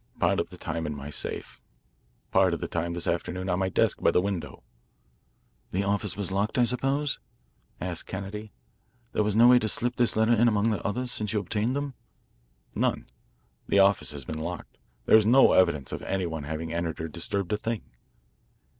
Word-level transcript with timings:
"Part 0.19 0.39
of 0.39 0.49
the 0.49 0.57
time 0.57 0.87
in 0.87 0.95
my 0.95 1.11
safe, 1.11 1.61
part 2.31 2.55
of 2.55 2.59
the 2.59 2.67
time 2.67 2.95
this 2.95 3.05
afternoon 3.05 3.49
on 3.49 3.59
my 3.59 3.69
desk 3.69 4.01
by 4.01 4.09
the 4.09 4.19
window." 4.19 4.63
"The 5.71 5.83
office 5.83 6.17
was 6.17 6.31
locked, 6.31 6.57
I 6.57 6.63
suppose?" 6.63 7.19
asked 7.79 8.07
Kennedy. 8.07 8.51
"There 9.11 9.21
was 9.21 9.35
no 9.35 9.47
way 9.47 9.59
to 9.59 9.69
slip 9.69 9.97
this 9.97 10.15
letter 10.15 10.33
in 10.33 10.47
among 10.47 10.71
the 10.71 10.83
others 10.83 11.11
since 11.11 11.33
you 11.33 11.39
obtained 11.39 11.75
them?" 11.75 11.93
"None. 12.73 13.05
The 13.67 13.77
office 13.77 14.11
has 14.11 14.25
been 14.25 14.39
locked, 14.39 14.77
and 14.79 14.83
there 15.05 15.17
is 15.17 15.25
no 15.27 15.51
evidence 15.51 15.91
of 15.91 16.01
any 16.01 16.25
one 16.25 16.45
having 16.45 16.73
entered 16.73 16.99
or 16.99 17.07
disturbed 17.07 17.53
a 17.53 17.57
thing." 17.57 17.83